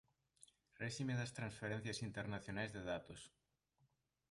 Réxime 0.81 1.13
das 1.19 1.35
transferencias 1.37 1.99
internacionais 2.09 2.71
de 2.75 2.81
datos. 2.91 3.21